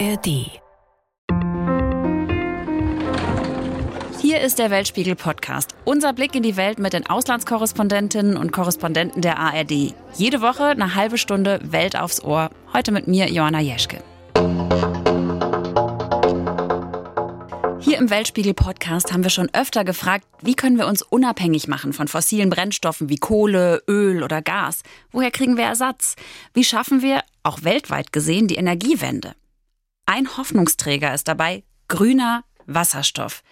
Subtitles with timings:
[0.00, 0.50] ARD.
[4.20, 5.76] Hier ist der Weltspiegel Podcast.
[5.84, 9.94] Unser Blick in die Welt mit den Auslandskorrespondentinnen und Korrespondenten der ARD.
[10.14, 12.50] Jede Woche eine halbe Stunde Welt aufs Ohr.
[12.72, 14.02] Heute mit mir, Joanna Jeschke.
[17.78, 21.92] Hier im Weltspiegel Podcast haben wir schon öfter gefragt, wie können wir uns unabhängig machen
[21.92, 24.82] von fossilen Brennstoffen wie Kohle, Öl oder Gas?
[25.12, 26.16] Woher kriegen wir Ersatz?
[26.52, 29.34] Wie schaffen wir, auch weltweit gesehen, die Energiewende?
[30.06, 33.42] Ein Hoffnungsträger ist dabei grüner Wasserstoff.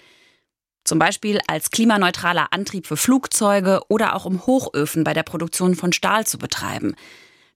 [0.84, 5.92] Zum Beispiel als klimaneutraler Antrieb für Flugzeuge oder auch um Hochöfen bei der Produktion von
[5.92, 6.94] Stahl zu betreiben.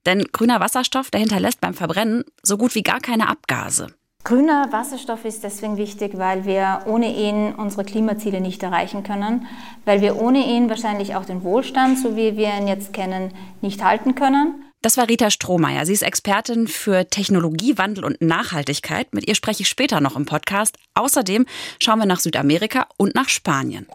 [0.06, 3.88] Denn grüner Wasserstoff, der hinterlässt beim Verbrennen so gut wie gar keine Abgase.
[4.22, 9.46] Grüner Wasserstoff ist deswegen wichtig, weil wir ohne ihn unsere Klimaziele nicht erreichen können,
[9.84, 13.84] weil wir ohne ihn wahrscheinlich auch den Wohlstand, so wie wir ihn jetzt kennen, nicht
[13.84, 14.65] halten können.
[14.82, 15.84] Das war Rita Strohmeier.
[15.86, 19.12] Sie ist Expertin für Technologiewandel und Nachhaltigkeit.
[19.14, 20.76] Mit ihr spreche ich später noch im Podcast.
[20.94, 21.46] Außerdem
[21.80, 23.86] schauen wir nach Südamerika und nach Spanien.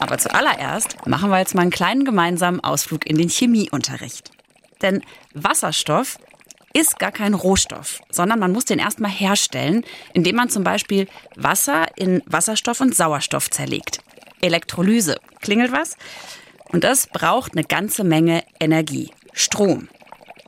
[0.00, 4.30] Aber zuallererst machen wir jetzt mal einen kleinen gemeinsamen Ausflug in den Chemieunterricht.
[4.82, 5.02] Denn
[5.32, 6.18] Wasserstoff
[6.72, 11.86] ist gar kein Rohstoff, sondern man muss den erstmal herstellen, indem man zum Beispiel Wasser
[11.96, 14.00] in Wasserstoff und Sauerstoff zerlegt.
[14.40, 15.16] Elektrolyse.
[15.40, 15.96] Klingelt was?
[16.72, 19.12] Und das braucht eine ganze Menge Energie.
[19.32, 19.88] Strom.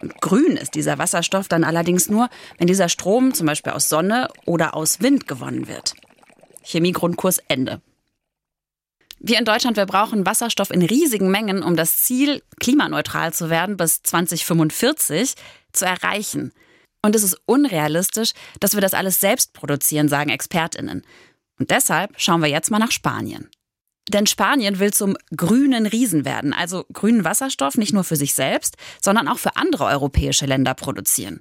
[0.01, 4.29] Und grün ist dieser Wasserstoff dann allerdings nur, wenn dieser Strom zum Beispiel aus Sonne
[4.45, 5.95] oder aus Wind gewonnen wird.
[6.63, 7.81] Chemiegrundkurs Ende.
[9.19, 13.77] Wir in Deutschland, wir brauchen Wasserstoff in riesigen Mengen, um das Ziel, klimaneutral zu werden
[13.77, 15.35] bis 2045
[15.73, 16.53] zu erreichen.
[17.03, 21.07] Und es ist unrealistisch, dass wir das alles selbst produzieren, sagen Expertinnen.
[21.59, 23.49] Und deshalb schauen wir jetzt mal nach Spanien.
[24.09, 28.77] Denn Spanien will zum grünen Riesen werden, also grünen Wasserstoff nicht nur für sich selbst,
[29.01, 31.41] sondern auch für andere europäische Länder produzieren.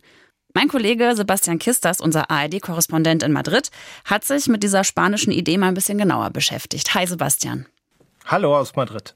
[0.53, 3.72] Mein Kollege Sebastian Kistas, unser ARD-Korrespondent in Madrid,
[4.06, 6.94] hat sich mit dieser spanischen Idee mal ein bisschen genauer beschäftigt.
[6.94, 7.66] Hi Sebastian.
[8.25, 9.16] Hallo aus Madrid.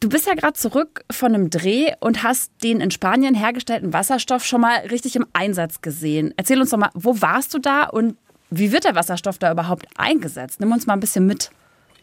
[0.00, 4.44] Du bist ja gerade zurück von einem Dreh und hast den in Spanien hergestellten Wasserstoff
[4.44, 6.34] schon mal richtig im Einsatz gesehen.
[6.36, 8.16] Erzähl uns doch mal, wo warst du da und
[8.50, 10.60] wie wird der Wasserstoff da überhaupt eingesetzt?
[10.60, 11.50] Nimm uns mal ein bisschen mit.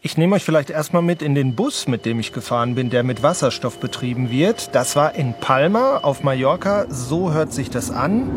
[0.02, 3.02] Ich nehme euch vielleicht erstmal mit in den Bus, mit dem ich gefahren bin, der
[3.02, 4.74] mit Wasserstoff betrieben wird.
[4.74, 6.86] Das war in Palma auf Mallorca.
[6.90, 8.30] So hört sich das an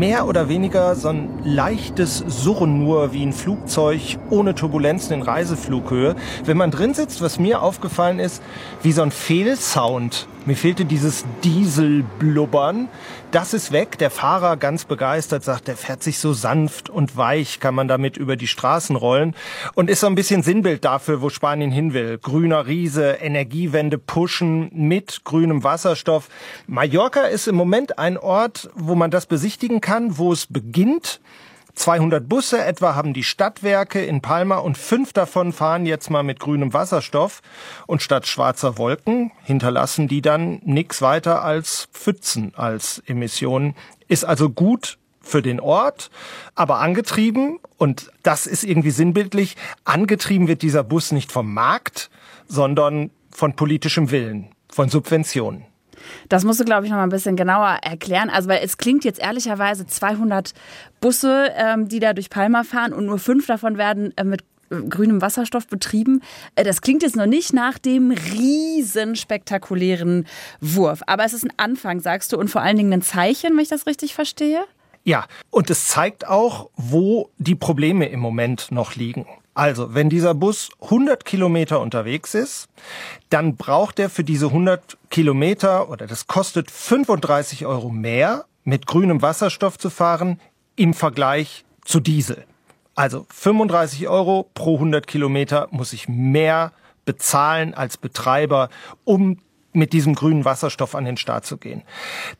[0.00, 4.00] mehr oder weniger so ein leichtes Surren nur wie ein Flugzeug
[4.30, 6.16] ohne Turbulenzen in Reiseflughöhe.
[6.44, 8.42] Wenn man drin sitzt, was mir aufgefallen ist,
[8.82, 10.26] wie so ein Fehlsound.
[10.46, 12.88] Mir fehlte dieses Dieselblubbern.
[13.30, 13.96] Das ist weg.
[13.98, 18.16] Der Fahrer ganz begeistert sagt, der fährt sich so sanft und weich, kann man damit
[18.16, 19.36] über die Straßen rollen
[19.74, 22.18] und ist so ein bisschen Sinnbild dafür, wo Spanien hin will.
[22.18, 26.28] Grüner Riese, Energiewende pushen mit grünem Wasserstoff.
[26.66, 31.20] Mallorca ist im Moment ein Ort, wo man das besichtigen kann, wo es beginnt
[31.74, 36.40] 200 Busse etwa haben die Stadtwerke in Palma und fünf davon fahren jetzt mal mit
[36.40, 37.40] grünem Wasserstoff.
[37.86, 43.74] Und statt schwarzer Wolken hinterlassen die dann nichts weiter als Pfützen als Emissionen.
[44.08, 46.10] Ist also gut für den Ort,
[46.54, 52.10] aber angetrieben, und das ist irgendwie sinnbildlich, angetrieben wird dieser Bus nicht vom Markt,
[52.46, 55.69] sondern von politischem Willen, von Subventionen.
[56.28, 58.30] Das musst du, glaube ich, noch mal ein bisschen genauer erklären.
[58.30, 60.52] Also, weil es klingt jetzt ehrlicherweise 200
[61.00, 64.82] Busse, ähm, die da durch Palma fahren und nur fünf davon werden äh, mit äh,
[64.88, 66.22] grünem Wasserstoff betrieben.
[66.54, 70.26] Äh, das klingt jetzt noch nicht nach dem riesen spektakulären
[70.60, 71.02] Wurf.
[71.06, 73.68] Aber es ist ein Anfang, sagst du, und vor allen Dingen ein Zeichen, wenn ich
[73.68, 74.64] das richtig verstehe.
[75.02, 79.26] Ja, und es zeigt auch, wo die Probleme im Moment noch liegen.
[79.54, 82.68] Also, wenn dieser Bus 100 Kilometer unterwegs ist,
[83.30, 89.22] dann braucht er für diese 100 Kilometer oder das kostet 35 Euro mehr, mit grünem
[89.22, 90.40] Wasserstoff zu fahren
[90.76, 92.44] im Vergleich zu Diesel.
[92.94, 96.72] Also 35 Euro pro 100 Kilometer muss ich mehr
[97.04, 98.68] bezahlen als Betreiber,
[99.04, 99.38] um
[99.72, 101.82] mit diesem grünen Wasserstoff an den Start zu gehen.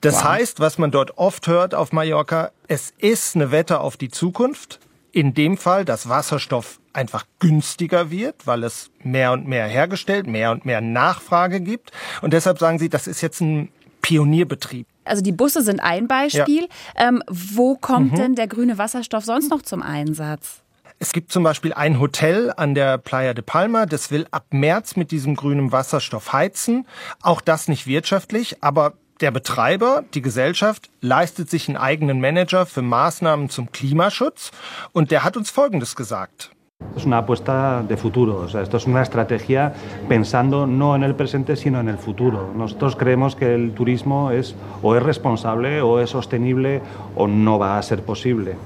[0.01, 0.25] Das wow.
[0.25, 4.81] heißt, was man dort oft hört auf Mallorca, es ist eine Wette auf die Zukunft.
[5.13, 10.51] In dem Fall, dass Wasserstoff einfach günstiger wird, weil es mehr und mehr hergestellt, mehr
[10.51, 11.93] und mehr Nachfrage gibt.
[12.23, 13.71] Und deshalb sagen sie, das ist jetzt ein
[14.03, 14.87] Pionierbetrieb.
[15.05, 16.69] Also die Busse sind ein Beispiel.
[16.97, 17.09] Ja.
[17.09, 18.17] Ähm, wo kommt mhm.
[18.17, 20.63] denn der grüne Wasserstoff sonst noch zum Einsatz?
[20.99, 24.97] Es gibt zum Beispiel ein Hotel an der Playa de Palma, das will ab März
[24.97, 26.87] mit diesem grünen Wasserstoff heizen.
[27.23, 28.93] Auch das nicht wirtschaftlich, aber
[29.23, 34.51] der Betreiber, die Gesellschaft, leistet sich einen eigenen Manager für Maßnahmen zum Klimaschutz
[34.93, 36.51] und der hat uns Folgendes gesagt.
[36.97, 39.73] Es una apuesta de futuro, o sea, esto es una estrategia
[40.09, 42.53] pensando no en el presente, sino en el futuro.
[42.55, 46.83] Nosotros creemos que el turismo es o es responsable o es sostenible
[47.15, 48.57] o no va a ser posible.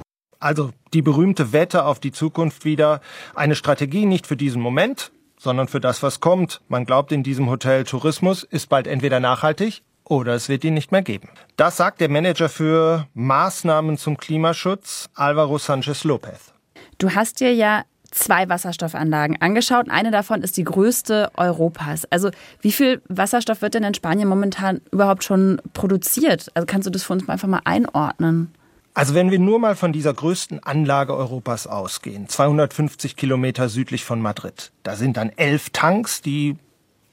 [0.40, 3.00] Also die berühmte Wette auf die Zukunft wieder,
[3.34, 6.60] eine Strategie nicht für diesen Moment, sondern für das, was kommt.
[6.68, 10.92] Man glaubt in diesem Hotel, Tourismus ist bald entweder nachhaltig oder es wird ihn nicht
[10.92, 11.28] mehr geben.
[11.56, 16.52] Das sagt der Manager für Maßnahmen zum Klimaschutz, Alvaro Sanchez Lopez.
[16.98, 17.84] Du hast dir ja
[18.14, 19.90] zwei Wasserstoffanlagen angeschaut.
[19.90, 22.06] Eine davon ist die größte Europas.
[22.10, 22.30] Also
[22.60, 26.50] wie viel Wasserstoff wird denn in Spanien momentan überhaupt schon produziert?
[26.54, 28.54] Also kannst du das für uns einfach mal einordnen?
[28.94, 34.22] Also wenn wir nur mal von dieser größten Anlage Europas ausgehen, 250 Kilometer südlich von
[34.22, 36.56] Madrid, da sind dann elf Tanks, die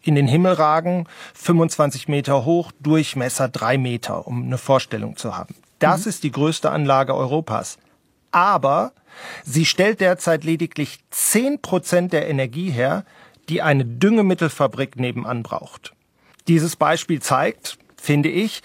[0.03, 5.55] in den Himmel ragen, 25 Meter hoch, Durchmesser drei Meter, um eine Vorstellung zu haben.
[5.79, 6.09] Das mhm.
[6.09, 7.79] ist die größte Anlage Europas.
[8.31, 8.93] Aber
[9.43, 13.05] sie stellt derzeit lediglich 10 Prozent der Energie her,
[13.49, 15.93] die eine Düngemittelfabrik nebenan braucht.
[16.47, 18.61] Dieses Beispiel zeigt, finde ich,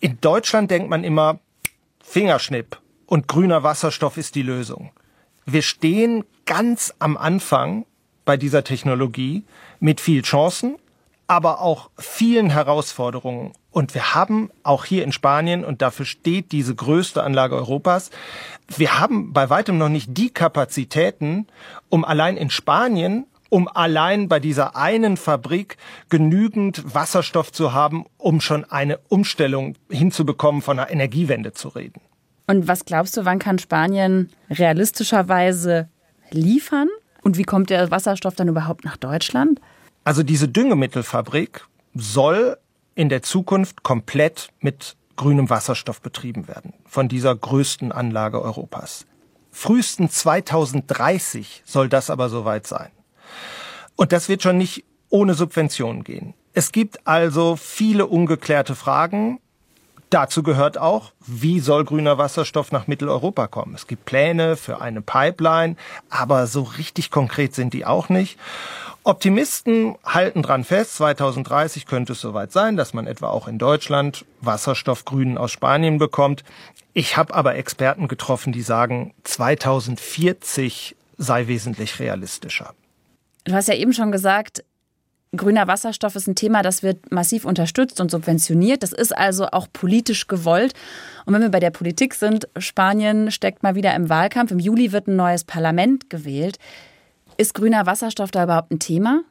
[0.00, 1.40] in Deutschland denkt man immer,
[2.02, 4.90] Fingerschnipp und grüner Wasserstoff ist die Lösung.
[5.46, 7.86] Wir stehen ganz am Anfang
[8.24, 9.44] bei dieser Technologie
[9.78, 10.76] mit viel Chancen,
[11.30, 13.52] aber auch vielen Herausforderungen.
[13.70, 18.10] Und wir haben auch hier in Spanien, und dafür steht diese größte Anlage Europas,
[18.66, 21.46] wir haben bei weitem noch nicht die Kapazitäten,
[21.88, 25.76] um allein in Spanien um allein bei dieser einen Fabrik
[26.08, 32.00] genügend Wasserstoff zu haben, um schon eine Umstellung hinzubekommen, von einer Energiewende zu reden.
[32.46, 35.88] Und was glaubst du, wann kann Spanien realistischerweise
[36.30, 36.88] liefern?
[37.22, 39.60] Und wie kommt der Wasserstoff dann überhaupt nach Deutschland?
[40.10, 42.58] Also diese Düngemittelfabrik soll
[42.96, 49.06] in der Zukunft komplett mit grünem Wasserstoff betrieben werden, von dieser größten Anlage Europas.
[49.52, 52.90] Frühestens 2030 soll das aber soweit sein.
[53.94, 56.34] Und das wird schon nicht ohne Subventionen gehen.
[56.54, 59.38] Es gibt also viele ungeklärte Fragen.
[60.10, 63.76] Dazu gehört auch, wie soll grüner Wasserstoff nach Mitteleuropa kommen?
[63.76, 65.76] Es gibt Pläne für eine Pipeline,
[66.08, 68.36] aber so richtig konkret sind die auch nicht.
[69.04, 74.24] Optimisten halten dran fest, 2030 könnte es soweit sein, dass man etwa auch in Deutschland
[74.40, 76.42] Wasserstoffgrünen aus Spanien bekommt.
[76.92, 82.74] Ich habe aber Experten getroffen, die sagen, 2040 sei wesentlich realistischer.
[83.44, 84.64] Du hast ja eben schon gesagt,
[85.36, 88.82] grüner Wasserstoff ist ein Thema, das wird massiv unterstützt und subventioniert.
[88.82, 90.74] Das ist also auch politisch gewollt.
[91.24, 94.50] Und wenn wir bei der Politik sind, Spanien steckt mal wieder im Wahlkampf.
[94.50, 96.58] Im Juli wird ein neues Parlament gewählt.
[97.36, 99.22] Ist grüner Wasserstoff da überhaupt ein Thema?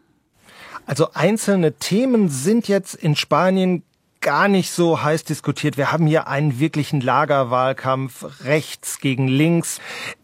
[0.85, 3.83] Also einzelne Themen sind jetzt in Spanien
[4.21, 5.77] gar nicht so heiß diskutiert.
[5.77, 9.79] Wir haben hier einen wirklichen Lagerwahlkampf rechts gegen links.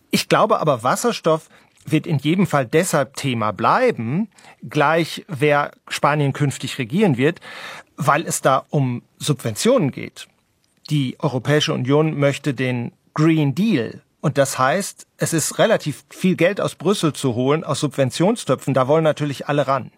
[0.10, 1.50] Ich glaube aber, Wasserstoff
[1.86, 4.28] wird in jedem Fall deshalb Thema bleiben,
[4.68, 7.40] gleich wer Spanien künftig regieren wird,
[7.96, 10.28] weil es da um Subventionen geht.
[10.90, 14.02] Die Europäische Union möchte den Green Deal.
[14.22, 18.74] Und das heißt, es ist relativ viel Geld aus Brüssel zu holen, aus Subventionstöpfen.
[18.74, 19.92] Da wollen natürlich alle ran.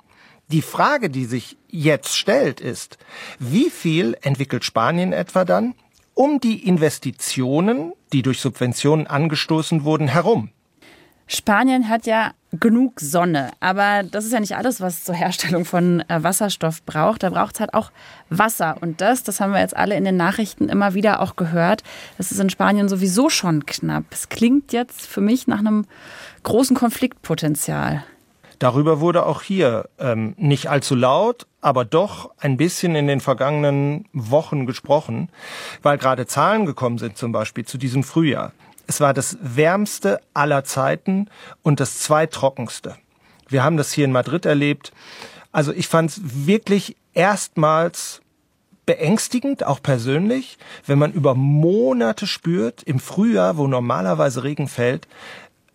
[0.49, 2.97] Die Frage, die sich jetzt stellt, ist,
[3.39, 5.75] wie viel entwickelt Spanien etwa dann
[6.13, 10.49] um die Investitionen, die durch Subventionen angestoßen wurden, herum?
[11.27, 15.99] Spanien hat ja genug Sonne, aber das ist ja nicht alles, was zur Herstellung von
[16.07, 17.23] äh, Wasserstoff braucht.
[17.23, 17.91] Da braucht es halt auch
[18.29, 18.77] Wasser.
[18.79, 21.83] Und das, das haben wir jetzt alle in den Nachrichten immer wieder auch gehört,
[22.17, 24.05] das ist in Spanien sowieso schon knapp.
[24.11, 25.85] Es klingt jetzt für mich nach einem
[26.43, 28.03] großen Konfliktpotenzial.
[28.59, 34.05] Darüber wurde auch hier ähm, nicht allzu laut, aber doch ein bisschen in den vergangenen
[34.13, 35.29] Wochen gesprochen,
[35.83, 38.53] weil gerade Zahlen gekommen sind, zum Beispiel zu diesem Frühjahr.
[38.87, 41.29] Es war das wärmste aller Zeiten
[41.61, 42.95] und das zweitrockenste.
[43.49, 44.91] Wir haben das hier in Madrid erlebt.
[45.51, 48.21] Also ich fand es wirklich erstmals
[48.85, 55.07] beängstigend, auch persönlich, wenn man über Monate spürt, im Frühjahr, wo normalerweise Regen fällt,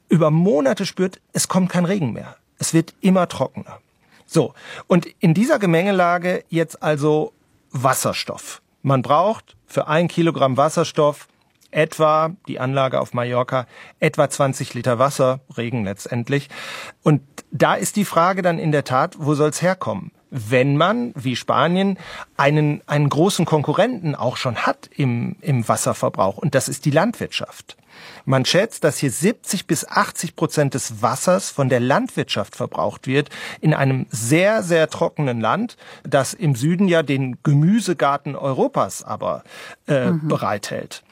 [0.09, 2.37] über Monate spürt, es kommt kein Regen mehr.
[2.59, 3.78] Es wird immer trockener.
[4.26, 4.54] So,
[4.87, 7.33] und in dieser Gemengelage jetzt also
[7.71, 8.62] Wasserstoff.
[8.83, 11.28] Man braucht für ein Kilogramm Wasserstoff
[11.73, 13.67] etwa, die Anlage auf Mallorca,
[13.99, 16.49] etwa 20 Liter Wasser, Regen letztendlich.
[17.02, 20.12] Und da ist die Frage dann in der Tat, wo soll's herkommen?
[20.31, 21.99] Wenn man, wie Spanien,
[22.37, 27.76] einen, einen großen Konkurrenten auch schon hat im, im Wasserverbrauch, und das ist die Landwirtschaft.
[28.25, 33.31] Man schätzt, dass hier 70 bis 80 Prozent des Wassers von der Landwirtschaft verbraucht wird
[33.61, 39.45] in einem sehr, sehr trockenen Land, das im Süden ja den Gemüsegarten Europas aber
[39.87, 40.29] äh, mhm.
[40.29, 41.02] bereithält.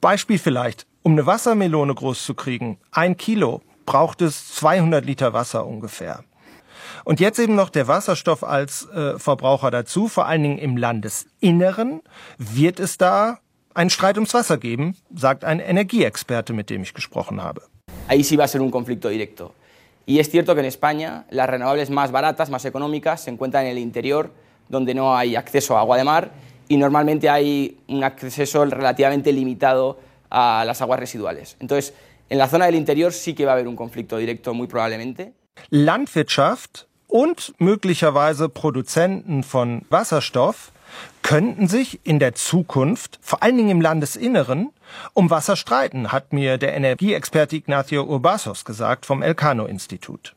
[0.00, 5.66] Beispiel vielleicht, um eine Wassermelone groß zu kriegen, ein Kilo, braucht es 200 Liter Wasser
[5.66, 6.24] ungefähr.
[7.04, 12.02] Und jetzt eben noch der Wasserstoff als äh, Verbraucher dazu, vor allen Dingen im Landesinneren
[12.36, 13.38] wird es da
[13.74, 17.62] einen Streit ums Wasser geben, sagt ein Energieexperte, mit dem ich gesprochen habe.
[18.08, 19.54] Ahí sí va a ser un conflicto directo.
[20.06, 23.72] Y es cierto que en España las renovables más baratas, más económicas, se encuentran en
[23.72, 24.30] el interior,
[24.68, 26.30] donde no hay acceso a agua de mar
[26.68, 29.98] y normalmente hay un acceso relativamente limitado
[30.30, 31.56] a las aguas residuales.
[31.60, 31.94] Entonces,
[32.28, 35.32] en la zona del interior sí que va a haber un conflicto directo, muy probablemente.
[35.70, 40.72] Landwirtschaft und möglicherweise Produzenten von Wasserstoff
[41.22, 44.70] könnten sich in der Zukunft, vor allen Dingen im Landesinneren,
[45.14, 50.34] um Wasser streiten, hat mir der Energieexperte Ignacio Urbasos gesagt vom Elcano-Institut.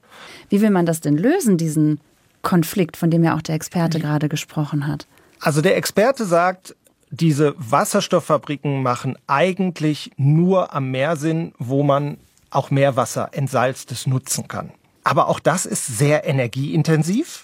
[0.49, 1.99] Wie will man das denn lösen, diesen
[2.41, 5.07] Konflikt, von dem ja auch der Experte gerade gesprochen hat?
[5.41, 6.75] Also der Experte sagt,
[7.09, 12.17] diese Wasserstofffabriken machen eigentlich nur am Meer Sinn, wo man
[12.51, 14.71] auch Meerwasser entsalztes nutzen kann.
[15.03, 17.43] Aber auch das ist sehr energieintensiv.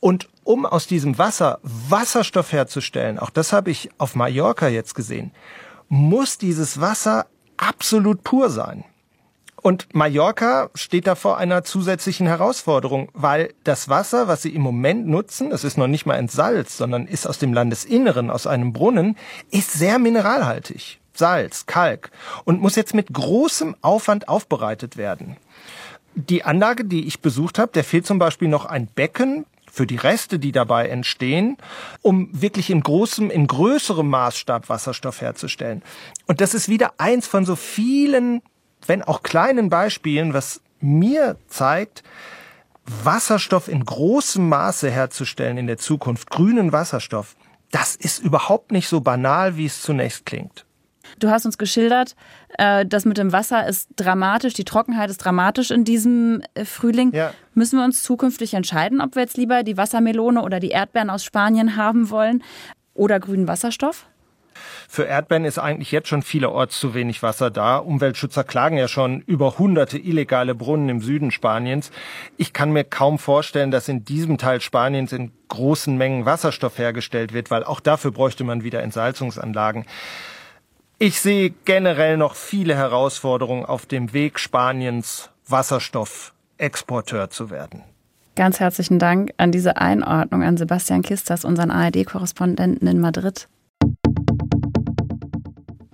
[0.00, 5.32] Und um aus diesem Wasser Wasserstoff herzustellen, auch das habe ich auf Mallorca jetzt gesehen,
[5.88, 8.84] muss dieses Wasser absolut pur sein.
[9.62, 15.06] Und Mallorca steht da vor einer zusätzlichen Herausforderung, weil das Wasser, was sie im Moment
[15.06, 19.16] nutzen, das ist noch nicht mal entsalzt, sondern ist aus dem Landesinneren, aus einem Brunnen,
[19.52, 21.00] ist sehr mineralhaltig.
[21.14, 22.10] Salz, Kalk
[22.44, 25.36] und muss jetzt mit großem Aufwand aufbereitet werden.
[26.14, 29.96] Die Anlage, die ich besucht habe, der fehlt zum Beispiel noch ein Becken für die
[29.96, 31.56] Reste, die dabei entstehen,
[32.02, 35.82] um wirklich in großem, in größerem Maßstab Wasserstoff herzustellen.
[36.26, 38.42] Und das ist wieder eins von so vielen
[38.86, 42.02] wenn auch kleinen Beispielen, was mir zeigt,
[42.84, 47.36] Wasserstoff in großem Maße herzustellen in der Zukunft, grünen Wasserstoff,
[47.70, 50.66] das ist überhaupt nicht so banal, wie es zunächst klingt.
[51.18, 52.16] Du hast uns geschildert,
[52.58, 57.12] äh, das mit dem Wasser ist dramatisch, die Trockenheit ist dramatisch in diesem äh, Frühling.
[57.12, 57.32] Ja.
[57.54, 61.24] Müssen wir uns zukünftig entscheiden, ob wir jetzt lieber die Wassermelone oder die Erdbeeren aus
[61.24, 62.42] Spanien haben wollen
[62.94, 64.06] oder grünen Wasserstoff?
[64.88, 67.78] Für Erdbeeren ist eigentlich jetzt schon vielerorts zu wenig Wasser da.
[67.78, 71.90] Umweltschützer klagen ja schon über hunderte illegale Brunnen im Süden Spaniens.
[72.36, 77.32] Ich kann mir kaum vorstellen, dass in diesem Teil Spaniens in großen Mengen Wasserstoff hergestellt
[77.32, 79.86] wird, weil auch dafür bräuchte man wieder Entsalzungsanlagen.
[80.98, 87.82] Ich sehe generell noch viele Herausforderungen auf dem Weg Spaniens Wasserstoffexporteur zu werden.
[88.34, 93.48] Ganz herzlichen Dank an diese Einordnung an Sebastian Kistas, unseren ARD-Korrespondenten in Madrid.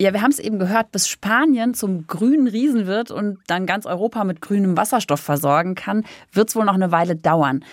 [0.00, 3.84] Ja, wir haben es eben gehört, bis Spanien zum grünen Riesen wird und dann ganz
[3.84, 7.64] Europa mit grünem Wasserstoff versorgen kann, wird es wohl noch eine Weile dauern.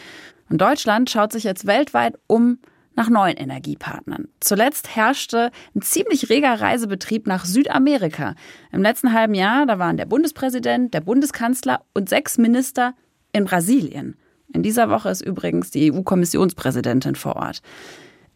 [0.49, 2.57] Und Deutschland schaut sich jetzt weltweit um
[2.95, 4.27] nach neuen Energiepartnern.
[4.39, 8.33] Zuletzt herrschte ein ziemlich reger Reisebetrieb nach Südamerika.
[8.71, 12.93] Im letzten halben Jahr, da waren der Bundespräsident, der Bundeskanzler und sechs Minister
[13.33, 14.15] in Brasilien.
[14.53, 17.61] In dieser Woche ist übrigens die EU-Kommissionspräsidentin vor Ort.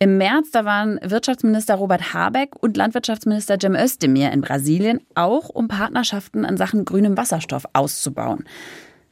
[0.02, 5.68] Im März, da waren Wirtschaftsminister Robert Habeck und Landwirtschaftsminister Cem Özdemir in Brasilien, auch um
[5.68, 8.46] Partnerschaften in Sachen grünem Wasserstoff auszubauen.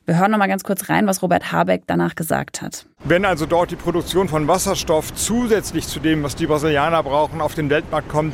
[0.06, 2.86] Wir hören noch mal ganz kurz rein, was Robert Habeck danach gesagt hat.
[3.04, 7.54] Wenn also dort die Produktion von Wasserstoff zusätzlich zu dem, was die Brasilianer brauchen, auf
[7.54, 8.34] den Weltmarkt kommt,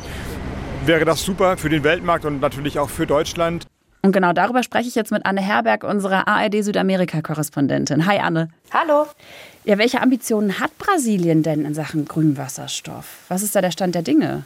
[0.86, 3.66] wäre das super für den Weltmarkt und natürlich auch für Deutschland.
[4.02, 8.06] Und genau darüber spreche ich jetzt mit Anne Herberg, unserer ARD Südamerika-Korrespondentin.
[8.06, 8.50] Hi Anne.
[8.72, 9.06] Hallo.
[9.66, 13.06] Ja, welche Ambitionen hat Brasilien denn in Sachen Grünwasserstoff?
[13.28, 14.44] Was ist da der Stand der Dinge?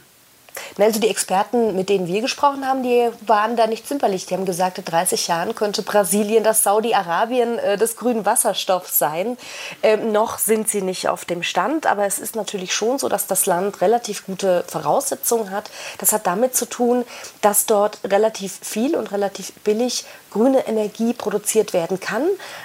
[0.77, 4.25] Also die Experten, mit denen wir gesprochen haben, die waren da nicht zimperlich.
[4.25, 9.37] Die haben gesagt, in 30 Jahren könnte Brasilien das Saudi-Arabien äh, des grünen Wasserstoffs sein.
[9.83, 13.27] Ähm, noch sind sie nicht auf dem Stand, aber es ist natürlich schon so, dass
[13.27, 15.69] das Land relativ gute Voraussetzungen hat.
[15.97, 17.03] Das hat damit zu tun,
[17.41, 22.23] dass dort relativ viel und relativ billig grüne Energie produziert werden kann.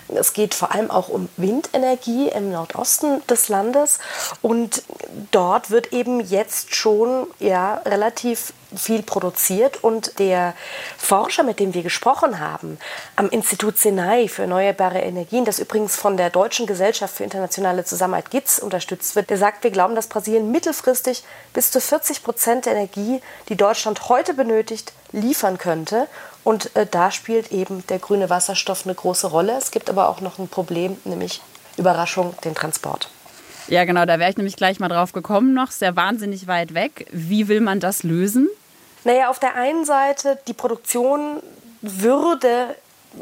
[0.09, 3.99] Es geht vor allem auch um Windenergie im Nordosten des Landes
[4.43, 4.83] und
[5.31, 10.55] dort wird eben jetzt schon ja relativ viel produziert und der
[10.99, 12.79] Forscher, mit dem wir gesprochen haben,
[13.17, 18.31] am Institut Senai für erneuerbare Energien, das übrigens von der Deutschen Gesellschaft für internationale Zusammenarbeit
[18.31, 22.75] GITS unterstützt wird, der sagt, wir glauben, dass Brasilien mittelfristig bis zu 40 Prozent der
[22.75, 26.09] Energie, die Deutschland heute benötigt, liefern könnte.
[26.45, 29.57] Und äh, da spielt eben der grüne Wasserstoff eine große Rolle.
[29.57, 31.41] Es gibt aber auch noch ein Problem, nämlich
[31.77, 33.09] Überraschung, den Transport.
[33.67, 35.71] Ja, genau, da wäre ich nämlich gleich mal drauf gekommen noch.
[35.71, 37.07] Sehr wahnsinnig weit weg.
[37.11, 38.49] Wie will man das lösen?
[39.05, 41.43] Naja, auf der einen Seite, die Produktion
[41.81, 42.75] würde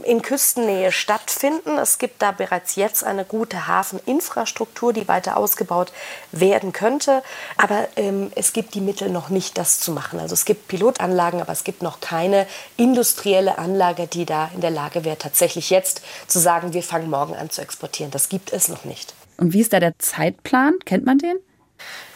[0.03, 1.79] in Küstennähe stattfinden.
[1.79, 5.93] Es gibt da bereits jetzt eine gute Hafeninfrastruktur, die weiter ausgebaut
[6.31, 7.23] werden könnte.
[7.57, 10.19] Aber ähm, es gibt die Mittel noch nicht, das zu machen.
[10.19, 12.47] Also es gibt Pilotanlagen, aber es gibt noch keine
[12.77, 17.35] industrielle Anlage, die da in der Lage wäre, tatsächlich jetzt zu sagen, wir fangen morgen
[17.35, 18.11] an zu exportieren.
[18.11, 19.15] Das gibt es noch nicht.
[19.37, 20.75] Und wie ist da der Zeitplan?
[20.85, 21.37] Kennt man den?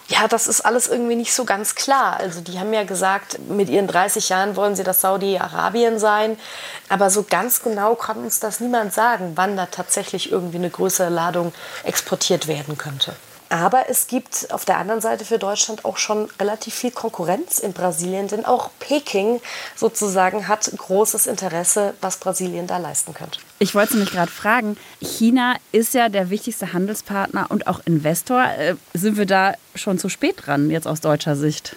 [0.09, 2.19] Ja, das ist alles irgendwie nicht so ganz klar.
[2.19, 6.39] Also die haben ja gesagt, mit ihren 30 Jahren wollen sie das Saudi-Arabien sein.
[6.89, 11.09] Aber so ganz genau kann uns das niemand sagen, wann da tatsächlich irgendwie eine größere
[11.09, 13.17] Ladung exportiert werden könnte.
[13.49, 17.73] Aber es gibt auf der anderen Seite für Deutschland auch schon relativ viel Konkurrenz in
[17.73, 19.41] Brasilien, denn auch Peking
[19.77, 23.39] sozusagen hat großes Interesse, was Brasilien da leisten könnte.
[23.59, 28.45] Ich wollte nämlich gerade fragen, China ist ja der wichtigste Handelspartner und auch Investor.
[28.45, 31.77] Äh, sind wir da schon zu spät dran, jetzt aus deutscher Sicht?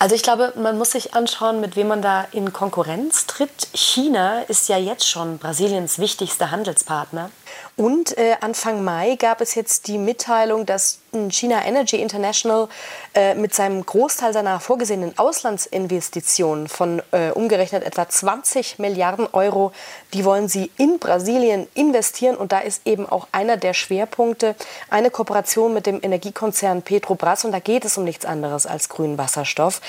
[0.00, 3.68] Also ich glaube, man muss sich anschauen, mit wem man da in Konkurrenz tritt.
[3.74, 7.30] China ist ja jetzt schon Brasiliens wichtigster Handelspartner.
[7.76, 10.98] Und äh, Anfang Mai gab es jetzt die Mitteilung, dass
[11.30, 12.68] China Energy International
[13.14, 19.72] äh, mit seinem Großteil seiner vorgesehenen Auslandsinvestitionen von äh, umgerechnet etwa 20 Milliarden Euro,
[20.12, 22.36] die wollen sie in Brasilien investieren.
[22.36, 24.54] Und da ist eben auch einer der Schwerpunkte
[24.90, 27.44] eine Kooperation mit dem Energiekonzern Petrobras.
[27.44, 29.80] Und da geht es um nichts anderes als grünen Wasserstoff.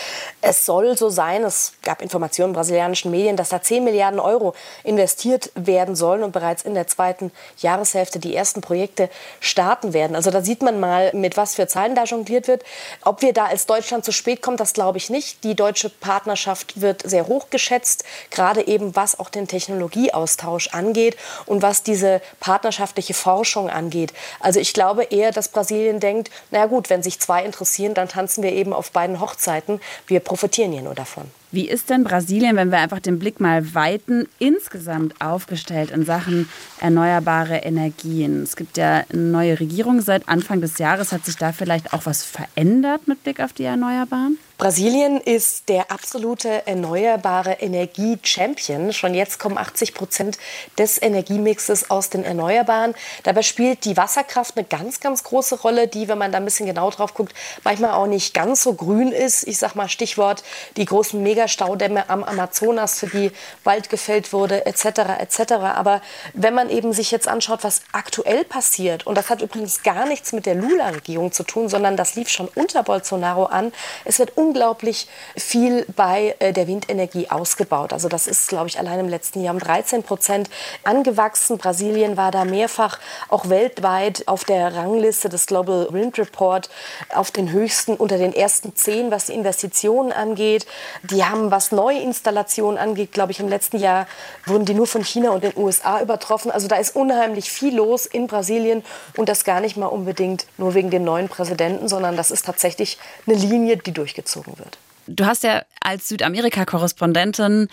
[0.42, 4.54] Es soll so sein, es gab Informationen in brasilianischen Medien, dass da 10 Milliarden Euro
[4.84, 10.16] investiert werden sollen und bereits in der zweiten Jahreshälfte die ersten Projekte starten werden.
[10.16, 12.64] Also da sieht man mal, mit was für Zahlen da jongliert wird.
[13.04, 15.44] Ob wir da als Deutschland zu spät kommen, das glaube ich nicht.
[15.44, 21.62] Die deutsche Partnerschaft wird sehr hoch geschätzt, gerade eben was auch den Technologieaustausch angeht und
[21.62, 24.14] was diese partnerschaftliche Forschung angeht.
[24.40, 28.44] Also ich glaube eher, dass Brasilien denkt, na gut, wenn sich zwei interessieren, dann tanzen
[28.44, 29.82] wir eben auf beiden Hochzeiten.
[30.08, 31.32] Wir profitieren ja nur davon.
[31.52, 36.48] Wie ist denn Brasilien, wenn wir einfach den Blick mal weiten, insgesamt aufgestellt in Sachen
[36.80, 38.44] erneuerbare Energien?
[38.44, 41.12] Es gibt ja eine neue Regierung seit Anfang des Jahres.
[41.12, 44.38] Hat sich da vielleicht auch was verändert mit Blick auf die Erneuerbaren?
[44.60, 48.92] Brasilien ist der absolute erneuerbare Energie-Champion.
[48.92, 50.38] Schon jetzt kommen 80 Prozent
[50.78, 52.94] des Energiemixes aus den Erneuerbaren.
[53.24, 56.66] Dabei spielt die Wasserkraft eine ganz, ganz große Rolle, die, wenn man da ein bisschen
[56.66, 59.48] genau drauf guckt, manchmal auch nicht ganz so grün ist.
[59.48, 60.44] Ich sage mal Stichwort
[60.76, 63.32] die großen Megastaudämme am Amazonas, für die
[63.64, 65.22] Wald gefällt wurde, etc.
[65.22, 65.54] etc.
[65.54, 66.02] Aber
[66.34, 70.34] wenn man eben sich jetzt anschaut, was aktuell passiert, und das hat übrigens gar nichts
[70.34, 73.72] mit der Lula-Regierung zu tun, sondern das lief schon unter Bolsonaro an,
[74.04, 75.08] es wird unglaublich
[75.38, 77.94] viel bei äh, der Windenergie ausgebaut.
[77.94, 80.50] Also das ist, glaube ich, allein im letzten Jahr um 13 Prozent
[80.84, 81.60] angewachsen.
[81.60, 86.68] Brasilien war da mehrfach auch weltweit auf der Rangliste des Global Wind Report
[87.14, 90.66] auf den höchsten unter den ersten zehn, was die Investitionen angeht.
[91.04, 94.08] Die haben, was Neuinstallationen angeht, glaube ich, im letzten Jahr
[94.48, 96.50] wurden die nur von China und den USA übertroffen.
[96.50, 98.84] Also da ist unheimlich viel los in Brasilien
[99.16, 102.98] und das gar nicht mal unbedingt nur wegen dem neuen Präsidenten, sondern das ist tatsächlich
[103.28, 104.78] eine Linie, die durchgezogen gezogen wird.
[105.08, 107.68] Du hast ja als Südamerika-Korrespondentin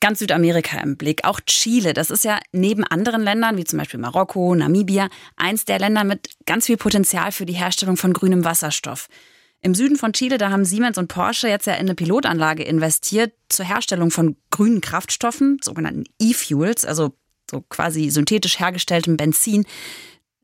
[0.00, 1.92] ganz Südamerika im Blick, auch Chile.
[1.92, 6.30] Das ist ja neben anderen Ländern, wie zum Beispiel Marokko, Namibia, eins der Länder mit
[6.46, 9.08] ganz viel Potenzial für die Herstellung von grünem Wasserstoff.
[9.60, 13.32] Im Süden von Chile, da haben Siemens und Porsche jetzt ja in eine Pilotanlage investiert
[13.48, 17.12] zur Herstellung von grünen Kraftstoffen, sogenannten E-Fuels, also
[17.50, 19.66] so quasi synthetisch hergestelltem Benzin.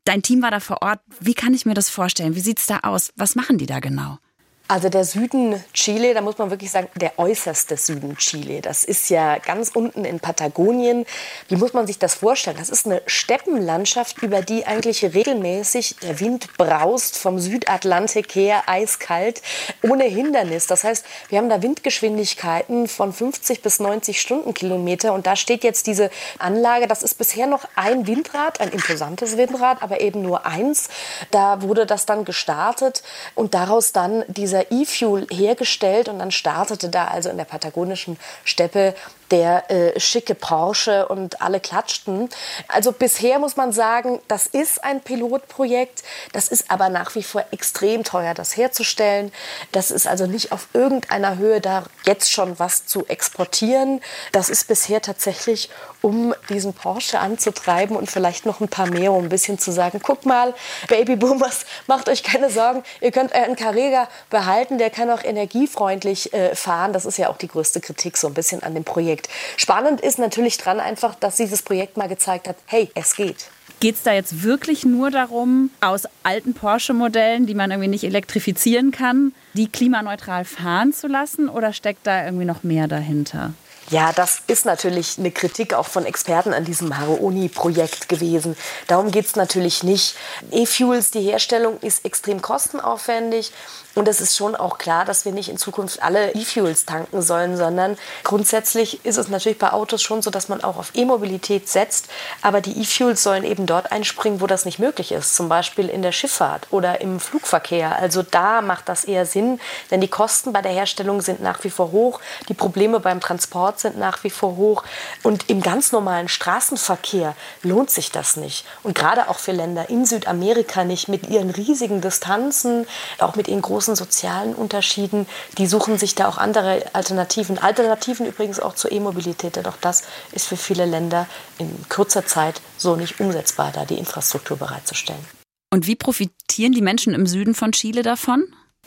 [0.04, 1.00] Dein Team war da vor Ort.
[1.20, 2.34] Wie kann ich mir das vorstellen?
[2.34, 3.12] Wie sieht es da aus?
[3.14, 4.18] Was machen die da genau?
[4.66, 8.62] Also der Süden Chile, da muss man wirklich sagen, der äußerste Süden Chile.
[8.62, 11.04] Das ist ja ganz unten in Patagonien.
[11.48, 12.56] Wie muss man sich das vorstellen?
[12.58, 19.42] Das ist eine Steppenlandschaft, über die eigentlich regelmäßig der Wind braust vom Südatlantik her, eiskalt,
[19.82, 20.66] ohne Hindernis.
[20.66, 25.86] Das heißt, wir haben da Windgeschwindigkeiten von 50 bis 90 Stundenkilometer und da steht jetzt
[25.86, 26.86] diese Anlage.
[26.86, 30.88] Das ist bisher noch ein Windrad, ein imposantes Windrad, aber eben nur eins.
[31.30, 33.02] Da wurde das dann gestartet
[33.34, 38.16] und daraus dann diese dieser E-Fuel hergestellt und dann startete da also in der patagonischen
[38.44, 38.94] Steppe
[39.30, 42.28] der äh, schicke Porsche und alle klatschten.
[42.68, 46.02] Also bisher muss man sagen, das ist ein Pilotprojekt.
[46.32, 49.32] Das ist aber nach wie vor extrem teuer, das herzustellen.
[49.72, 54.00] Das ist also nicht auf irgendeiner Höhe da jetzt schon was zu exportieren.
[54.32, 55.70] Das ist bisher tatsächlich,
[56.02, 60.00] um diesen Porsche anzutreiben und vielleicht noch ein paar mehr, um ein bisschen zu sagen,
[60.02, 60.54] guck mal,
[60.88, 62.82] Babyboomers, macht euch keine Sorgen.
[63.00, 64.78] Ihr könnt euren Carrera behalten.
[64.78, 66.92] Der kann auch energiefreundlich äh, fahren.
[66.92, 69.13] Das ist ja auch die größte Kritik so ein bisschen an dem Projekt.
[69.14, 69.28] Projekt.
[69.56, 73.48] Spannend ist natürlich dran einfach, dass dieses Projekt mal gezeigt hat, hey, es geht.
[73.80, 78.92] Geht es da jetzt wirklich nur darum, aus alten Porsche-Modellen, die man irgendwie nicht elektrifizieren
[78.92, 83.52] kann, die klimaneutral fahren zu lassen oder steckt da irgendwie noch mehr dahinter?
[83.90, 88.56] Ja, das ist natürlich eine Kritik auch von Experten an diesem Haro-Uni-Projekt gewesen.
[88.86, 90.16] Darum geht es natürlich nicht.
[90.50, 93.52] E-Fuels, die Herstellung ist extrem kostenaufwendig.
[93.94, 97.56] Und es ist schon auch klar, dass wir nicht in Zukunft alle E-Fuels tanken sollen,
[97.56, 102.08] sondern grundsätzlich ist es natürlich bei Autos schon so, dass man auch auf E-Mobilität setzt.
[102.42, 105.36] Aber die E-Fuels sollen eben dort einspringen, wo das nicht möglich ist.
[105.36, 107.96] Zum Beispiel in der Schifffahrt oder im Flugverkehr.
[107.96, 111.70] Also da macht das eher Sinn, denn die Kosten bei der Herstellung sind nach wie
[111.70, 112.20] vor hoch.
[112.48, 114.82] Die Probleme beim Transport sind nach wie vor hoch.
[115.22, 118.66] Und im ganz normalen Straßenverkehr lohnt sich das nicht.
[118.82, 122.86] Und gerade auch für Länder in Südamerika nicht mit ihren riesigen Distanzen,
[123.18, 125.26] auch mit ihren großen großen sozialen Unterschieden.
[125.58, 127.58] Die suchen sich da auch andere Alternativen.
[127.58, 131.26] Alternativen übrigens auch zur E-Mobilität, denn auch das ist für viele Länder
[131.58, 135.24] in kurzer Zeit so nicht umsetzbar, da die Infrastruktur bereitzustellen.
[135.70, 138.44] Und wie profitieren die Menschen im Süden von Chile davon?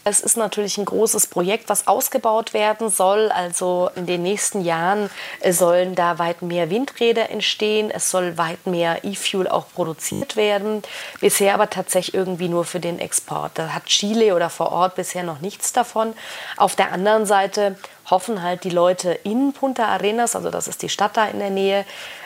[0.09, 3.29] Es ist natürlich ein großes Projekt, was ausgebaut werden soll.
[3.29, 5.09] Also in den nächsten Jahren
[5.49, 7.91] sollen da weit mehr Windräder entstehen.
[7.91, 10.81] Es soll weit mehr E-Fuel auch produziert werden.
[11.19, 13.51] Bisher aber tatsächlich irgendwie nur für den Export.
[13.55, 16.13] Da hat Chile oder vor Ort bisher noch nichts davon.
[16.55, 17.75] Auf der anderen Seite
[18.09, 21.49] hoffen halt die Leute in Punta Arenas, also das ist die Stadt da in der
[21.49, 21.83] Nähe,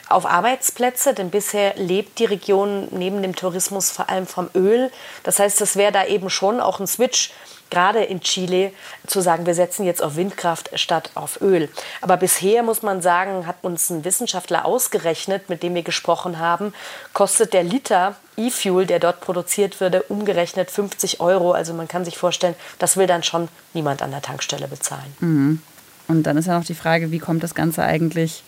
[0.07, 4.91] auf Arbeitsplätze, denn bisher lebt die Region neben dem Tourismus vor allem vom Öl.
[5.23, 7.31] Das heißt, es wäre da eben schon auch ein Switch
[7.71, 8.71] gerade in Chile
[9.07, 11.69] zu sagen, wir setzen jetzt auf Windkraft statt auf Öl.
[12.01, 16.73] Aber bisher muss man sagen, hat uns ein Wissenschaftler ausgerechnet, mit dem wir gesprochen haben,
[17.13, 21.53] kostet der Liter E-Fuel, der dort produziert würde, umgerechnet 50 Euro.
[21.53, 25.15] Also man kann sich vorstellen, das will dann schon niemand an der Tankstelle bezahlen.
[25.19, 25.61] Mhm.
[26.07, 28.43] Und dann ist ja noch die Frage, wie kommt das Ganze eigentlich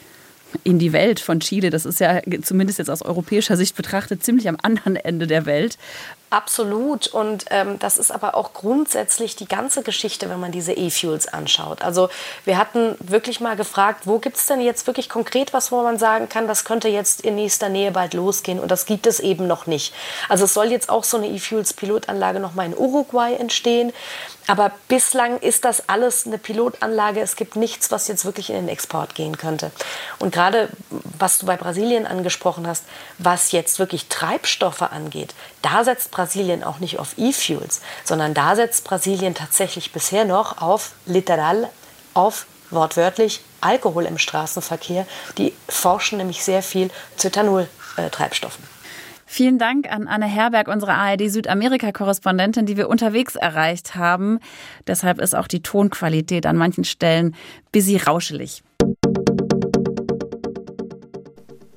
[0.63, 1.69] in die Welt von Chile?
[1.69, 5.77] Das ist ja zumindest jetzt aus europäischer Sicht betrachtet ziemlich am anderen Ende der Welt.
[6.33, 7.05] Absolut.
[7.05, 11.83] Und ähm, das ist aber auch grundsätzlich die ganze Geschichte, wenn man diese E-Fuels anschaut.
[11.83, 12.09] Also
[12.43, 15.99] wir hatten wirklich mal gefragt, wo gibt es denn jetzt wirklich konkret was, wo man
[15.99, 18.59] sagen kann, das könnte jetzt in nächster Nähe bald losgehen.
[18.59, 19.93] Und das gibt es eben noch nicht.
[20.27, 23.93] Also es soll jetzt auch so eine E-Fuels-Pilotanlage nochmal in Uruguay entstehen.
[24.47, 27.21] Aber bislang ist das alles eine Pilotanlage.
[27.21, 29.71] Es gibt nichts, was jetzt wirklich in den Export gehen könnte.
[30.19, 32.84] Und gerade was du bei Brasilien angesprochen hast,
[33.17, 38.84] was jetzt wirklich Treibstoffe angeht, da setzt Brasilien auch nicht auf E-Fuels, sondern da setzt
[38.84, 41.69] Brasilien tatsächlich bisher noch auf literal,
[42.13, 45.06] auf wortwörtlich Alkohol im Straßenverkehr.
[45.38, 48.72] Die forschen nämlich sehr viel zu Ethanol-Treibstoffen.
[49.35, 54.37] Vielen Dank an Anne Herberg, unsere ARD Südamerika-Korrespondentin, die wir unterwegs erreicht haben.
[54.85, 57.33] Deshalb ist auch die Tonqualität an manchen Stellen
[57.71, 58.61] busy rauschelig.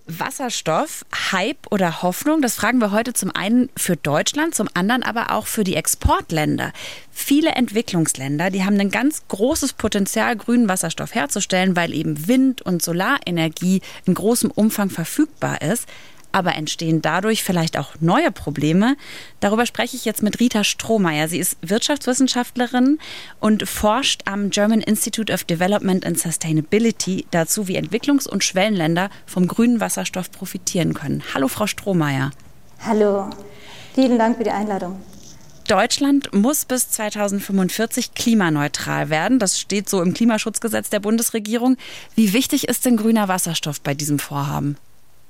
[0.07, 2.43] Wasserstoff, Hype oder Hoffnung?
[2.43, 6.73] Das fragen wir heute zum einen für Deutschland, zum anderen aber auch für die Exportländer.
[7.11, 12.83] Viele Entwicklungsländer, die haben ein ganz großes Potenzial, grünen Wasserstoff herzustellen, weil eben Wind- und
[12.83, 15.89] Solarenergie in großem Umfang verfügbar ist
[16.37, 18.99] aber entstehen dadurch vielleicht auch neue Probleme?
[19.41, 21.29] Darüber spreche ich jetzt mit Rita Strohmeier.
[21.29, 22.99] Sie ist Wirtschaftswissenschaftlerin
[23.41, 29.49] und forscht am German Institute of Development and Sustainability dazu, wie Entwicklungs- und Schwellenländer vom
[29.49, 31.23] grünen Wasserstoff profitieren können.
[31.33, 32.33] Hallo, Frau Strohmeier.
[32.85, 33.31] Hallo,
[33.95, 35.01] vielen Dank für die Einladung.
[35.67, 39.39] Deutschland muss bis 2045 klimaneutral werden.
[39.39, 41.79] Das steht so im Klimaschutzgesetz der Bundesregierung.
[42.15, 44.77] Wie wichtig ist denn grüner Wasserstoff bei diesem Vorhaben?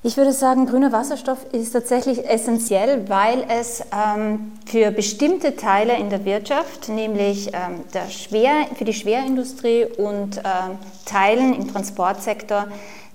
[0.07, 6.11] Ich würde sagen, grüner Wasserstoff ist tatsächlich essentiell, weil es ähm, für bestimmte Teile in
[6.11, 12.69] der Wirtschaft, nämlich ähm, der Schwer, für die Schwerindustrie und ähm, Teilen im Transportsektor,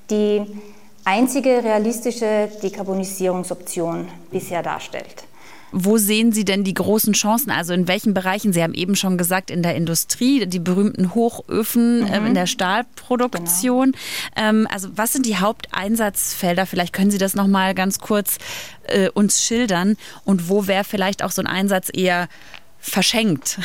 [0.09, 0.41] die
[1.05, 5.23] einzige realistische Dekarbonisierungsoption bisher darstellt.
[5.71, 7.51] Wo sehen Sie denn die großen Chancen?
[7.51, 8.53] Also in welchen Bereichen?
[8.53, 12.13] Sie haben eben schon gesagt, in der Industrie, die berühmten Hochöfen, mhm.
[12.13, 13.91] ähm, in der Stahlproduktion.
[13.91, 14.49] Genau.
[14.49, 16.65] Ähm, also was sind die Haupteinsatzfelder?
[16.65, 18.37] Vielleicht können Sie das noch mal ganz kurz
[18.83, 19.97] äh, uns schildern.
[20.25, 22.27] Und wo wäre vielleicht auch so ein Einsatz eher
[22.79, 23.59] verschenkt?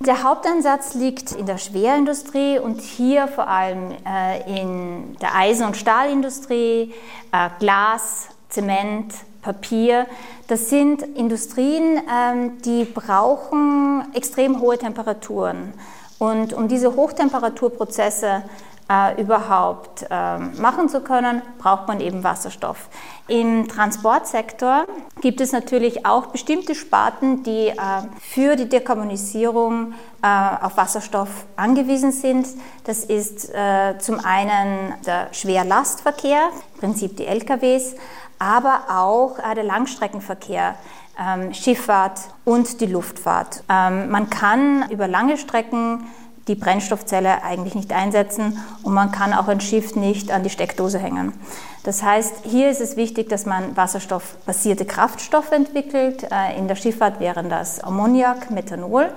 [0.00, 5.76] Der Haupteinsatz liegt in der Schwerindustrie und hier vor allem äh, in der Eisen- und
[5.76, 6.92] Stahlindustrie,
[7.32, 10.06] äh, Glas, Zement, Papier.
[10.48, 15.74] Das sind Industrien, ähm, die brauchen extrem hohe Temperaturen.
[16.18, 18.42] Und um diese Hochtemperaturprozesse
[18.90, 22.88] äh, überhaupt äh, machen zu können, braucht man eben Wasserstoff.
[23.28, 24.84] Im Transportsektor
[25.22, 27.74] gibt es natürlich auch bestimmte Sparten, die äh,
[28.20, 30.26] für die Dekarbonisierung äh,
[30.60, 32.46] auf Wasserstoff angewiesen sind.
[32.84, 33.52] Das ist
[33.98, 37.94] zum einen der Schwerlastverkehr, im Prinzip die LKWs,
[38.44, 40.74] aber auch äh, der Langstreckenverkehr.
[41.16, 43.62] Ähm, Schifffahrt und die Luftfahrt.
[43.68, 46.04] Ähm, man kann über lange Strecken
[46.48, 50.98] die Brennstoffzelle eigentlich nicht einsetzen und man kann auch ein Schiff nicht an die Steckdose
[50.98, 51.32] hängen.
[51.84, 56.26] Das heißt, hier ist es wichtig, dass man wasserstoffbasierte Kraftstoffe entwickelt.
[56.30, 59.12] Äh, in der Schifffahrt wären das Ammoniak, Methanol.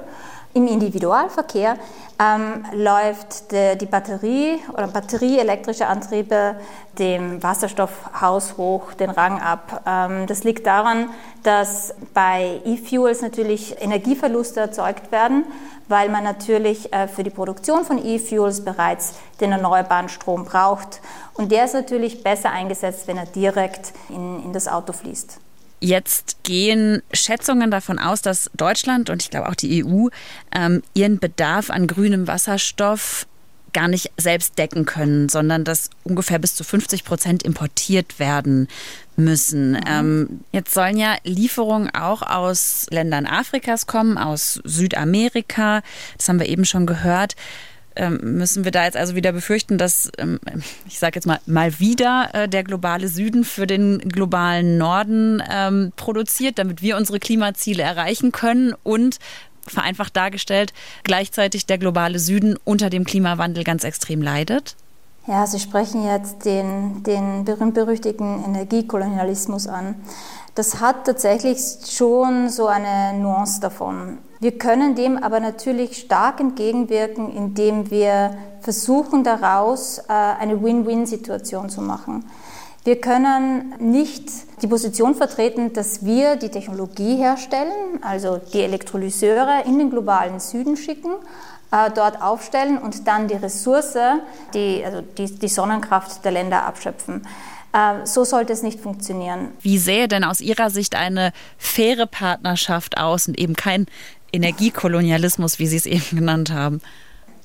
[0.53, 1.77] Im Individualverkehr
[2.19, 6.55] ähm, läuft die, die Batterie oder batterieelektrische Antriebe
[6.97, 9.83] dem Wasserstoffhaus hoch den Rang ab.
[9.85, 11.09] Ähm, das liegt daran,
[11.43, 15.45] dass bei E-Fuels natürlich Energieverluste erzeugt werden,
[15.87, 21.01] weil man natürlich äh, für die Produktion von E-Fuels bereits den erneuerbaren Strom braucht.
[21.35, 25.39] Und der ist natürlich besser eingesetzt, wenn er direkt in, in das Auto fließt.
[25.79, 30.07] Jetzt gehen Schätzungen davon aus, dass Deutschland und ich glaube auch die EU
[30.55, 33.27] ähm, ihren Bedarf an grünem Wasserstoff
[33.73, 38.67] gar nicht selbst decken können, sondern dass ungefähr bis zu 50 Prozent importiert werden
[39.15, 39.73] müssen.
[39.73, 39.79] Mhm.
[39.87, 45.83] Ähm, jetzt sollen ja Lieferungen auch aus Ländern Afrikas kommen, aus Südamerika.
[46.17, 47.35] Das haben wir eben schon gehört.
[47.97, 50.39] Ähm, müssen wir da jetzt also wieder befürchten, dass, ähm,
[50.87, 55.91] ich sage jetzt mal, mal wieder äh, der globale Süden für den globalen Norden ähm,
[55.95, 59.17] produziert, damit wir unsere Klimaziele erreichen können und
[59.65, 64.75] vereinfacht dargestellt, gleichzeitig der globale Süden unter dem Klimawandel ganz extrem leidet?
[65.27, 69.95] Ja, Sie sprechen jetzt den, den berühmt-berüchtigten Energiekolonialismus an.
[70.55, 74.19] Das hat tatsächlich schon so eine Nuance davon.
[74.39, 81.81] Wir können dem aber natürlich stark entgegenwirken, indem wir versuchen daraus äh, eine Win-Win-Situation zu
[81.81, 82.23] machen.
[82.83, 84.29] Wir können nicht
[84.61, 90.77] die Position vertreten, dass wir die Technologie herstellen, also die Elektrolyseure in den globalen Süden
[90.77, 91.11] schicken,
[91.71, 93.97] äh, dort aufstellen und dann die Ressource,
[94.53, 97.27] die, also die, die Sonnenkraft der Länder abschöpfen.
[97.73, 99.49] Äh, so sollte es nicht funktionieren.
[99.61, 103.87] Wie sähe denn aus Ihrer Sicht eine faire Partnerschaft aus und eben kein
[104.31, 106.81] Energiekolonialismus, wie Sie es eben genannt haben?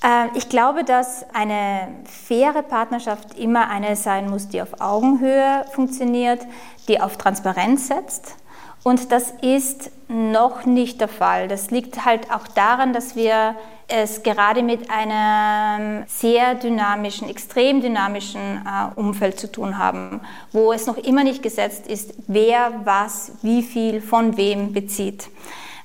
[0.02, 6.40] Äh, ich glaube, dass eine faire Partnerschaft immer eine sein muss, die auf Augenhöhe funktioniert,
[6.88, 8.36] die auf Transparenz setzt.
[8.82, 11.46] Und das ist noch nicht der Fall.
[11.46, 13.54] Das liegt halt auch daran, dass wir
[13.86, 20.86] es gerade mit einem sehr dynamischen, extrem dynamischen äh, Umfeld zu tun haben, wo es
[20.86, 25.28] noch immer nicht gesetzt ist, wer was, wie viel von wem bezieht.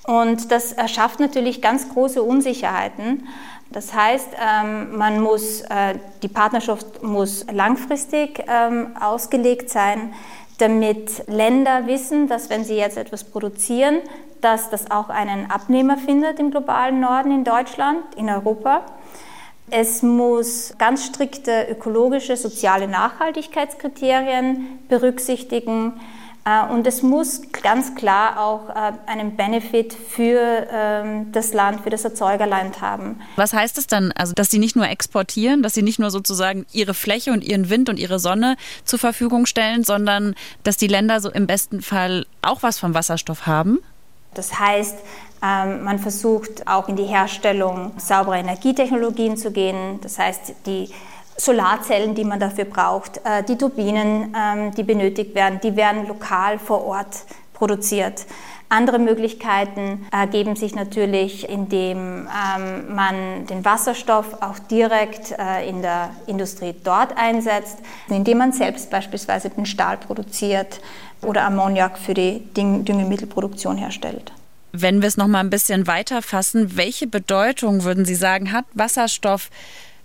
[0.07, 3.27] Und das erschafft natürlich ganz große Unsicherheiten.
[3.71, 10.13] Das heißt, ähm, man muss, äh, die Partnerschaft muss langfristig ähm, ausgelegt sein,
[10.59, 13.97] damit Länder wissen, dass wenn sie jetzt etwas produzieren,
[14.39, 18.85] dass das auch einen Abnehmer findet im globalen Norden, in Deutschland, in Europa.
[19.69, 25.99] Es muss ganz strikte ökologische, soziale Nachhaltigkeitskriterien berücksichtigen.
[26.47, 31.89] Äh, und es muss ganz klar auch äh, einen Benefit für ähm, das Land, für
[31.89, 33.19] das Erzeugerland haben.
[33.35, 34.13] Was heißt es dann?
[34.13, 37.69] Also, dass sie nicht nur exportieren, dass sie nicht nur sozusagen ihre Fläche und ihren
[37.69, 38.55] Wind und ihre Sonne
[38.85, 43.45] zur Verfügung stellen, sondern dass die Länder so im besten Fall auch was vom Wasserstoff
[43.45, 43.79] haben?
[44.33, 44.95] Das heißt,
[45.43, 49.99] ähm, man versucht auch in die Herstellung sauberer Energietechnologien zu gehen.
[50.01, 50.89] Das heißt, die
[51.37, 56.57] Solarzellen, die man dafür braucht, äh, die Turbinen, ähm, die benötigt werden, die werden lokal
[56.59, 58.25] vor Ort produziert.
[58.69, 66.09] Andere Möglichkeiten ergeben sich natürlich, indem ähm, man den Wasserstoff auch direkt äh, in der
[66.25, 67.77] Industrie dort einsetzt,
[68.09, 70.81] indem man selbst beispielsweise den Stahl produziert
[71.21, 74.33] oder Ammoniak für die Düngemittelproduktion herstellt.
[74.73, 78.65] Wenn wir es noch mal ein bisschen weiter fassen, welche Bedeutung würden Sie sagen, hat
[78.73, 79.49] Wasserstoff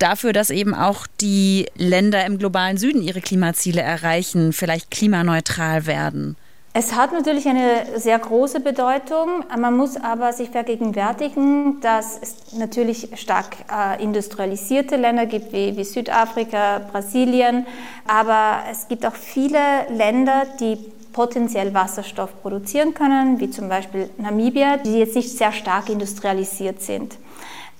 [0.02, 6.36] dafür, dass eben auch die Länder im globalen Süden ihre Klimaziele erreichen, vielleicht klimaneutral werden?
[6.74, 9.44] Es hat natürlich eine sehr große Bedeutung.
[9.58, 15.84] Man muss aber sich vergegenwärtigen, dass es natürlich stark äh, industrialisierte Länder gibt, wie, wie
[15.84, 17.66] Südafrika, Brasilien.
[18.06, 19.58] Aber es gibt auch viele
[19.90, 20.78] Länder, die
[21.12, 27.18] potenziell Wasserstoff produzieren können, wie zum Beispiel Namibia, die jetzt nicht sehr stark industrialisiert sind.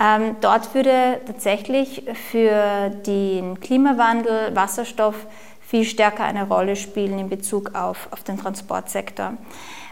[0.00, 5.26] Ähm, dort würde tatsächlich für den Klimawandel Wasserstoff
[5.61, 9.35] viel stärker eine Rolle spielen in Bezug auf, auf den Transportsektor.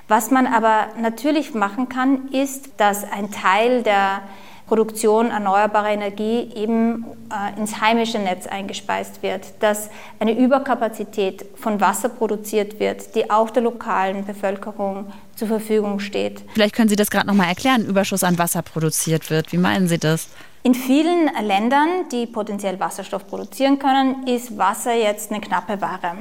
[0.08, 4.22] Was man aber natürlich machen kann, ist, dass ein Teil der
[4.66, 12.08] Produktion erneuerbarer Energie eben äh, ins heimische Netz eingespeist wird, dass eine Überkapazität von Wasser
[12.08, 16.42] produziert wird, die auch der lokalen Bevölkerung zur Verfügung steht.
[16.52, 19.52] Vielleicht können Sie das gerade noch mal erklären, Überschuss an Wasser produziert wird.
[19.52, 20.28] Wie meinen Sie das?
[20.62, 26.16] In vielen Ländern, die potenziell Wasserstoff produzieren können, ist Wasser jetzt eine knappe Ware.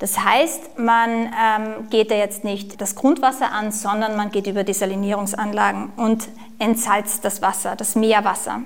[0.00, 4.64] Das heißt, man ähm, geht da jetzt nicht das Grundwasser an, sondern man geht über
[4.64, 5.92] Desalinierungsanlagen.
[5.96, 6.26] Und
[6.58, 8.62] entsalzt das Wasser, das Meerwasser.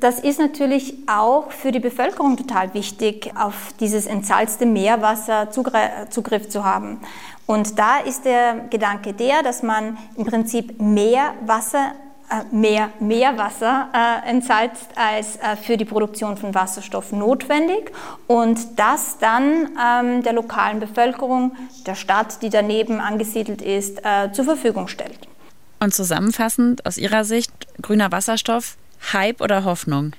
[0.00, 6.64] Das ist natürlich auch für die Bevölkerung total wichtig, auf dieses entsalzte Meerwasser Zugriff zu
[6.64, 7.00] haben.
[7.46, 11.92] Und da ist der Gedanke der, dass man im Prinzip mehr Wasser
[12.30, 17.92] äh, mehr Meerwasser äh, entsalzt als äh, für die Produktion von Wasserstoff notwendig
[18.26, 21.54] und das dann ähm, der lokalen Bevölkerung,
[21.86, 25.18] der Stadt, die daneben angesiedelt ist, äh, zur Verfügung stellt.
[25.80, 27.52] Und zusammenfassend aus Ihrer Sicht,
[27.82, 28.78] grüner Wasserstoff,
[29.12, 30.12] Hype oder Hoffnung?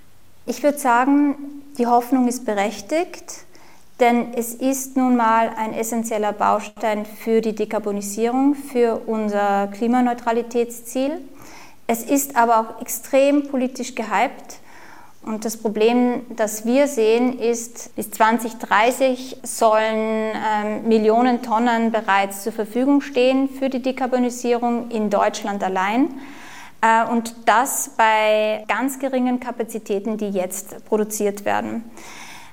[0.45, 1.35] Ich würde sagen,
[1.79, 3.45] die Hoffnung ist berechtigt.
[3.99, 11.21] Denn es ist nun mal ein essentieller Baustein für die Dekarbonisierung, für unser Klimaneutralitätsziel.
[11.87, 14.59] Es ist aber auch extrem politisch gehypt.
[15.25, 22.51] Und das Problem, das wir sehen, ist, bis 2030 sollen ähm, Millionen Tonnen bereits zur
[22.51, 26.09] Verfügung stehen für die Dekarbonisierung in Deutschland allein.
[26.81, 31.89] Äh, und das bei ganz geringen Kapazitäten, die jetzt produziert werden.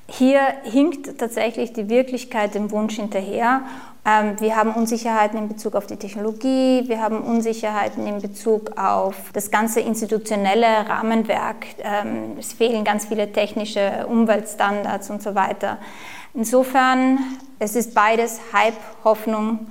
[0.08, 3.62] Hier hinkt tatsächlich die Wirklichkeit dem Wunsch hinterher.
[4.04, 9.30] Ähm, wir haben Unsicherheiten in Bezug auf die Technologie, wir haben Unsicherheiten in Bezug auf
[9.32, 11.66] das ganze institutionelle Rahmenwerk.
[11.78, 15.78] Ähm, es fehlen ganz viele technische Umweltstandards und so weiter.
[16.34, 17.20] Insofern,
[17.60, 19.66] es ist beides Hype, Hoffnung.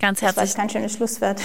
[0.00, 0.42] Ganz herzlich.
[0.42, 1.40] Das war kein schönes Schlusswort.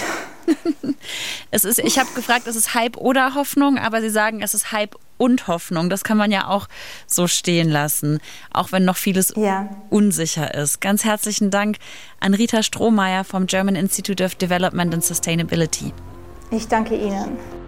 [1.50, 4.72] es ist, ich habe gefragt, ist es Hype oder Hoffnung, aber Sie sagen, es ist
[4.72, 5.90] Hype und Hoffnung.
[5.90, 6.66] Das kann man ja auch
[7.06, 8.20] so stehen lassen,
[8.52, 9.68] auch wenn noch vieles ja.
[9.90, 10.80] unsicher ist.
[10.80, 11.76] Ganz herzlichen Dank
[12.18, 15.92] an Rita Strohmeier vom German Institute of Development and Sustainability.
[16.50, 17.59] Ich danke Ihnen.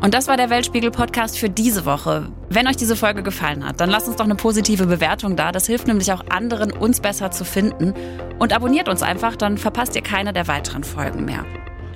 [0.00, 2.28] Und das war der Weltspiegel-Podcast für diese Woche.
[2.48, 5.52] Wenn euch diese Folge gefallen hat, dann lasst uns doch eine positive Bewertung da.
[5.52, 7.92] Das hilft nämlich auch anderen, uns besser zu finden.
[8.38, 11.44] Und abonniert uns einfach, dann verpasst ihr keine der weiteren Folgen mehr.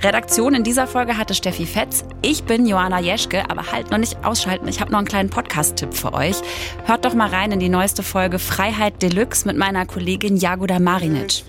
[0.03, 2.05] Redaktion in dieser Folge hatte Steffi Fetz.
[2.21, 4.69] Ich bin Joanna Jeschke, aber halt noch nicht ausschalten.
[4.69, 6.37] Ich habe noch einen kleinen Podcast-Tipp für euch.
[6.85, 11.45] Hört doch mal rein in die neueste Folge Freiheit Deluxe mit meiner Kollegin Jagoda Marinic.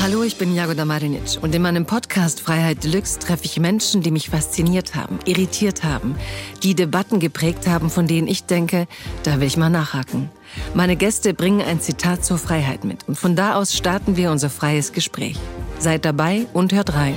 [0.00, 4.12] Hallo, ich bin Jagoda Marinic und in meinem Podcast Freiheit Deluxe treffe ich Menschen, die
[4.12, 6.14] mich fasziniert haben, irritiert haben,
[6.62, 8.86] die Debatten geprägt haben, von denen ich denke,
[9.24, 10.30] da will ich mal nachhaken.
[10.72, 14.50] Meine Gäste bringen ein Zitat zur Freiheit mit und von da aus starten wir unser
[14.50, 15.36] freies Gespräch.
[15.78, 17.14] Seid dabei und hört rein.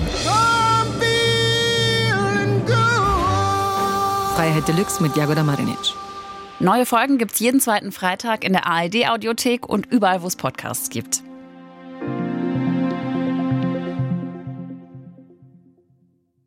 [4.36, 5.78] Freiheit Deluxe mit Jagoda Marinic.
[6.60, 10.90] Neue Folgen gibt's jeden zweiten Freitag in der ARD Audiothek und überall, wo es Podcasts
[10.90, 11.24] gibt.